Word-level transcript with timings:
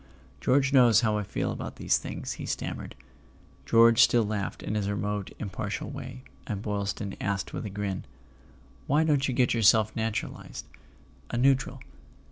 "George 0.39 0.73
knows 0.73 1.01
how 1.01 1.15
I 1.19 1.21
feel 1.21 1.51
about 1.51 1.75
these 1.75 1.99
things," 1.99 2.31
he 2.41 2.47
stammered. 2.47 2.95
George 3.67 4.01
still 4.01 4.23
laughed 4.23 4.63
in 4.63 4.73
his 4.73 4.89
remote 4.89 5.29
impartial 5.37 5.91
way, 5.91 6.23
and 6.47 6.63
Boylston 6.63 7.15
asked 7.21 7.53
with 7.53 7.67
a 7.67 7.69
grin: 7.69 8.05
"Why 8.87 9.03
don't 9.03 9.27
you 9.27 9.35
get 9.35 9.53
yourself 9.53 9.95
naturalized—a 9.95 11.37
neutral?" 11.37 11.81